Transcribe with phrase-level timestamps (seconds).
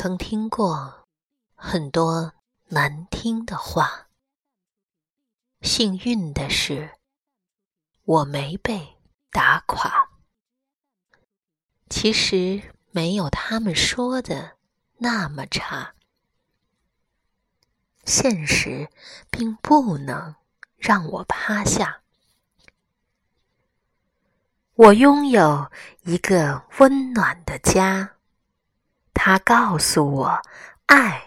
[0.00, 1.08] 曾听过
[1.56, 2.32] 很多
[2.68, 4.06] 难听的话，
[5.60, 6.92] 幸运的是，
[8.04, 8.96] 我没被
[9.32, 10.08] 打垮。
[11.90, 14.56] 其实没有他们说的
[14.98, 15.96] 那么差，
[18.04, 18.88] 现实
[19.32, 20.36] 并不能
[20.76, 22.02] 让我趴下。
[24.74, 25.72] 我拥有
[26.04, 28.17] 一个温暖的家，
[29.20, 30.42] 它告诉我
[30.86, 31.24] 爱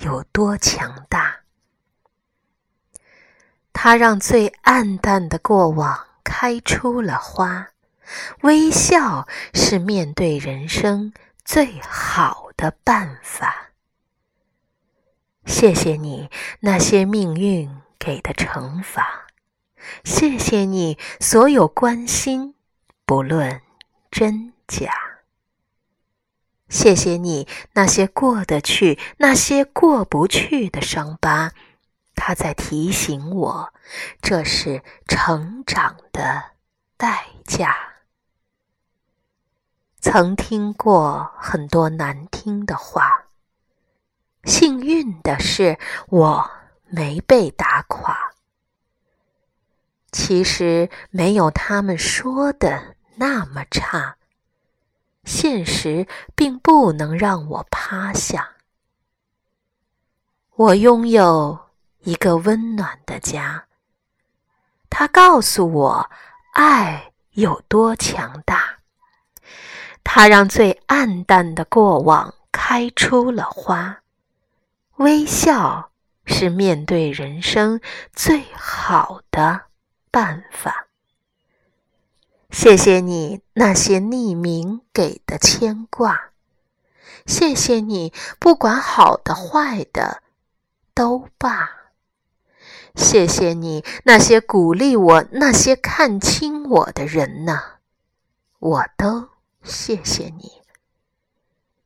[0.00, 1.40] 有多强大。
[3.72, 7.68] 它让最暗淡的过往开出了花，
[8.42, 13.70] 微笑是面对人生最好的办法。
[15.46, 19.24] 谢谢你那些命运给的惩罚，
[20.04, 22.54] 谢谢你所有关心。
[23.06, 23.62] 不论
[24.10, 24.92] 真假，
[26.72, 31.52] 谢谢你那些过得去、那些过不去的伤疤，
[32.14, 33.74] 它在提醒我，
[34.22, 36.42] 这是成长的
[36.96, 37.76] 代价。
[40.00, 43.26] 曾听过很多难听的话，
[44.44, 46.50] 幸运的是我
[46.88, 48.32] 没被打垮。
[50.10, 52.96] 其实没有他们说的。
[53.16, 54.16] 那么差，
[55.24, 58.50] 现实并不能让我趴下。
[60.54, 61.58] 我拥有
[62.00, 63.64] 一个温暖的家，
[64.90, 66.10] 它告诉我
[66.52, 68.78] 爱有多强大。
[70.04, 74.00] 它让最暗淡的过往开出了花，
[74.96, 75.90] 微笑
[76.26, 77.80] 是面对人生
[78.12, 79.62] 最好的
[80.10, 80.88] 办法。
[82.52, 86.30] 谢谢你那些匿名给的牵挂，
[87.26, 90.22] 谢谢你不管好的坏的
[90.94, 91.70] 都罢，
[92.94, 97.78] 谢谢你那些鼓励我、那些看清我的人呐，
[98.58, 99.30] 我都
[99.62, 100.60] 谢谢你，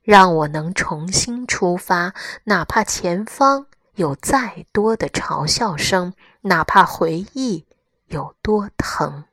[0.03, 2.13] 让我能重新出发，
[2.45, 7.65] 哪怕前方有再多的嘲笑声，哪怕回忆
[8.09, 9.25] 有多疼。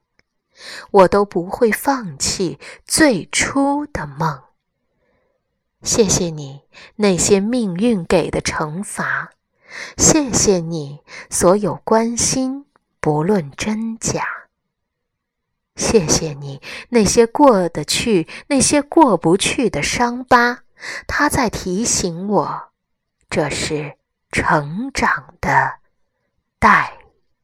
[0.92, 4.44] 我都不会放弃最初的梦。
[5.82, 6.62] 谢谢你
[6.96, 9.32] 那些命运给的惩罚，
[9.98, 12.66] 谢谢你所有关心，
[13.00, 14.26] 不论真假。
[15.76, 20.60] 谢谢你那些过得去、那些过不去的伤疤，
[21.08, 22.70] 它在提醒我，
[23.30, 23.98] 这是
[24.32, 25.80] 成长的
[26.60, 26.94] 代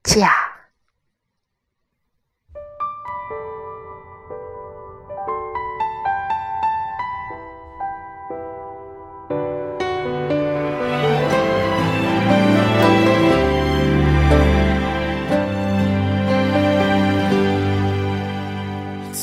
[0.03, 0.48] 价。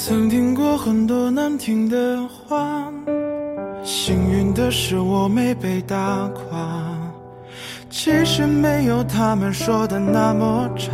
[0.08, 0.28] 曾
[1.58, 2.92] 听的话，
[3.82, 6.56] 幸运的是我没被打垮。
[7.90, 10.92] 其实没有他们说的那么差，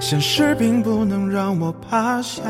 [0.00, 2.42] 现实并不能让我趴下。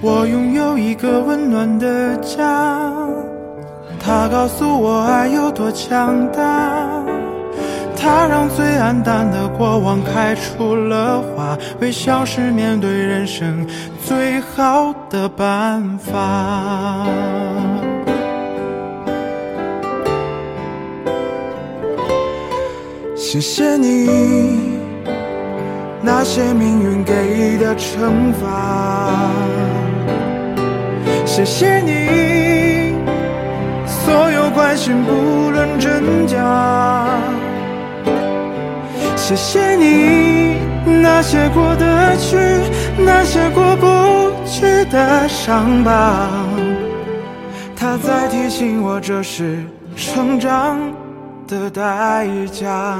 [0.00, 2.92] 我拥有一个温暖的家，
[3.98, 7.02] 它告诉我爱有多强大。
[7.98, 13.66] 它让最黯淡的过往开出了花，微笑是面对人生
[14.04, 17.06] 最好的办法。
[23.16, 24.70] 谢谢你
[26.00, 29.30] 那些命运给的惩罚，
[31.24, 32.94] 谢谢你
[33.84, 36.38] 所有关心，不论真假。
[39.28, 40.54] 谢谢你
[41.02, 42.36] 那些过得去、
[42.96, 46.28] 那些过不去的伤疤，
[47.74, 49.64] 它在提醒我这是
[49.96, 50.78] 成长
[51.48, 52.96] 的代价。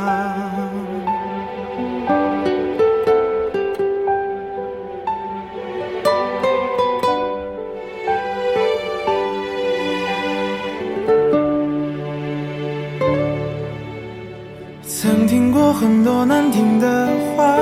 [15.79, 17.07] 很多难听的
[17.37, 17.55] 话，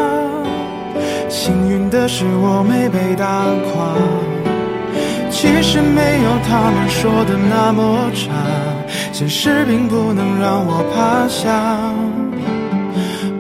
[1.29, 3.93] 幸运的是我没被打垮。
[5.31, 8.31] 其实没有他们说的那么差，
[9.13, 11.91] 现实并不能让我趴下。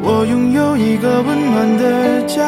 [0.03, 2.43] 我拥有一个温暖的家，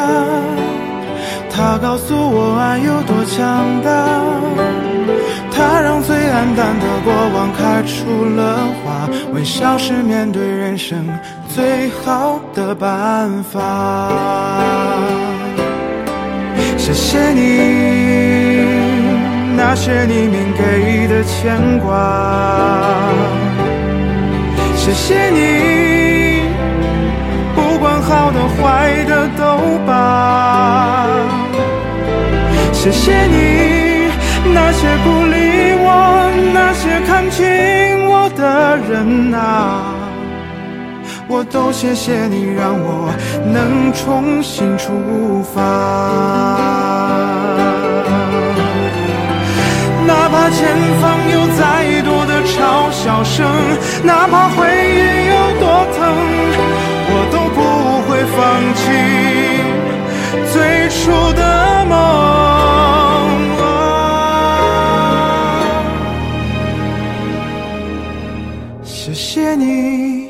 [1.49, 3.89] 它告诉我爱有多强大。
[5.49, 11.07] 它让最暗淡的过往开出了花，微笑是面对人生
[11.57, 14.11] 最好的办法。
[16.77, 17.41] 谢谢你，
[19.55, 21.89] 那些黎明给的牵挂。
[24.75, 26.43] 谢谢你，
[27.55, 29.57] 不管好的坏的都
[29.87, 31.07] 罢。
[32.71, 34.11] 谢谢你，
[34.53, 37.43] 那些鼓励我、那些看清
[38.05, 39.96] 我的人啊，
[41.29, 43.13] 我都谢谢你，让我
[43.45, 45.61] 能重新出发。
[50.05, 50.65] 哪怕前
[51.01, 53.45] 方有再多的嘲笑声，
[54.03, 55.99] 哪怕回忆有多疼，
[57.09, 57.59] 我都不
[58.07, 58.37] 会放
[58.73, 58.81] 弃
[60.53, 60.55] 最
[60.89, 60.95] 初
[61.33, 61.41] 的
[61.85, 61.95] 梦。
[68.83, 70.29] 谢谢你，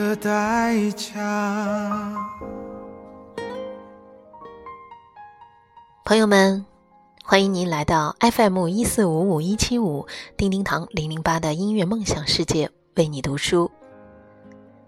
[0.00, 2.16] 的代价。
[6.06, 6.64] 朋友们，
[7.22, 10.06] 欢迎您来到 FM 一四五五一七五
[10.38, 13.70] 叮叮堂零零八的音乐梦想世界，为你读书。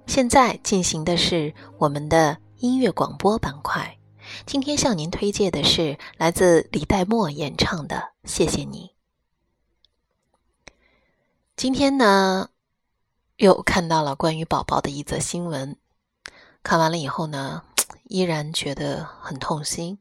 [0.06, 3.98] 现在进行的是我们的音乐广播板块。
[4.46, 8.92] 今天向您推荐的是来自李代沫演唱的《谢谢你》。
[11.54, 12.48] 今天呢，
[13.42, 15.76] 又看到了关于宝宝的一则新闻，
[16.62, 17.64] 看完了以后呢，
[18.04, 19.98] 依然觉得很痛心。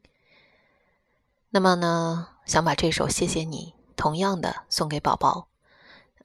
[1.50, 5.48] 那么呢，想把这首《谢谢你》同样的送给宝宝，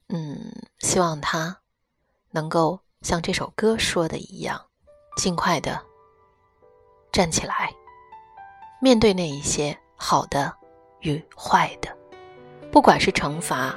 [0.06, 1.58] 嗯，希望他
[2.30, 4.66] 能够像这首歌说的一样，
[5.16, 5.82] 尽快的
[7.10, 7.74] 站起来，
[8.80, 10.54] 面对那一些好的
[11.00, 11.96] 与坏的，
[12.70, 13.76] 不管是惩罚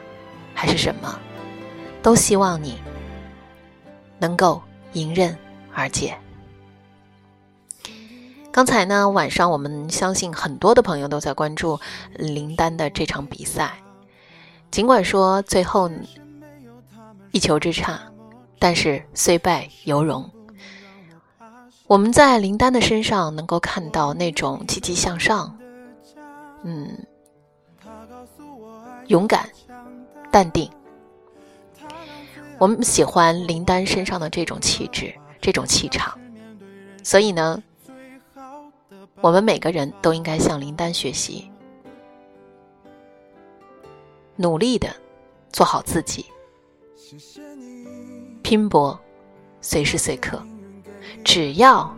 [0.53, 1.19] 还是什么，
[2.03, 2.79] 都希望你
[4.21, 4.62] 能够
[4.94, 5.35] 迎刃
[5.73, 6.15] 而解。
[8.51, 11.79] 刚才呢，晚上我们相信很多的朋友都在关注
[12.13, 13.73] 林丹的这场比赛。
[14.69, 15.89] 尽管说最后
[17.31, 18.00] 一球之差，
[18.59, 20.29] 但是虽败犹荣。
[21.88, 25.57] 我们在林丹的身上能够看到那种积极向上，
[26.63, 26.88] 嗯，
[29.07, 29.50] 勇敢、
[30.31, 30.69] 淡定。
[32.62, 35.12] 我们喜欢林丹身上的这种气质、
[35.42, 36.16] 这种气场，
[37.04, 37.63] 所以呢。
[39.19, 41.50] 我们每个人都应该向林丹学习，
[44.36, 44.90] 努力的
[45.52, 46.25] 做好自己，
[48.42, 49.00] 拼搏，
[49.60, 50.42] 随时随刻。
[51.24, 51.96] 只要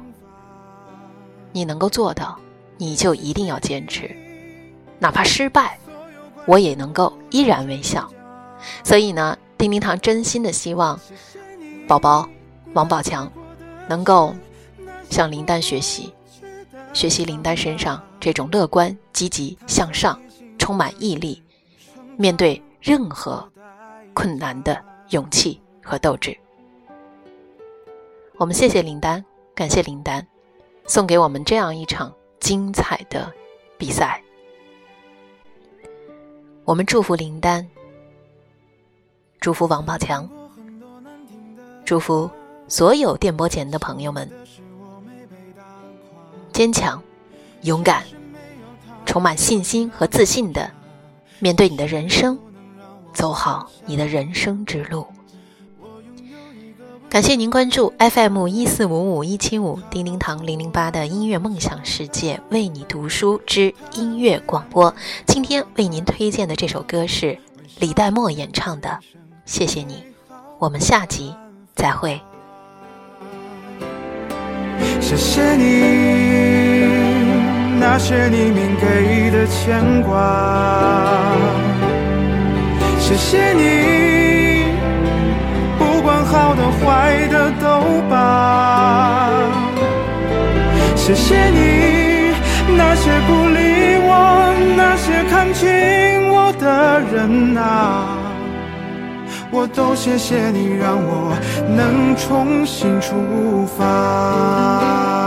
[1.53, 2.37] 你能够做到，
[2.77, 4.13] 你就一定要坚持，
[4.99, 5.77] 哪怕失败，
[6.45, 8.09] 我也能够依然微笑。
[8.83, 10.99] 所以呢，叮叮堂真心的希望
[11.87, 12.27] 宝宝
[12.73, 13.31] 王宝强
[13.87, 14.35] 能够
[15.09, 16.13] 向林丹学习。
[16.91, 20.21] 学习林丹身上这种乐观、积极向上、
[20.59, 21.41] 充满毅力，
[22.17, 23.49] 面对任何
[24.13, 26.37] 困难的勇气和斗志。
[28.35, 29.23] 我们谢谢林丹，
[29.55, 30.27] 感谢林丹，
[30.87, 33.31] 送给我们这样一场精彩的
[33.77, 34.21] 比赛。
[36.65, 37.65] 我们祝福林丹，
[39.43, 40.29] 祝福王宝强，
[41.83, 42.31] 祝福
[42.69, 44.31] 所有电波前的朋友们。
[46.53, 47.03] 坚强、
[47.63, 48.05] 勇敢、
[49.05, 50.71] 充满信心和自信的
[51.39, 52.39] 面对你的人生，
[53.13, 55.05] 走好你的人生之路。
[57.09, 64.95] 感谢您关注 FM 一四五五一七五叮叮堂零零八的音乐梦想世界，为你读书之音乐广播。
[65.27, 67.37] 今天为您推荐的这首歌是
[67.79, 68.87] 李代沫演唱的
[69.45, 69.93] 《谢谢你》，
[70.57, 71.35] 我们下集
[71.75, 72.19] 再会。
[75.01, 75.63] 谢谢你，
[77.79, 81.35] 那些黎明给的牵挂。
[82.99, 84.63] 谢谢你，
[85.77, 89.29] 不管好的坏的都罢。
[90.95, 92.33] 谢谢你，
[92.77, 95.67] 那些鼓励我，那些看清
[96.29, 98.12] 我的人啊，
[99.55, 101.37] 我都谢谢你让我
[101.69, 105.22] 能重新出发。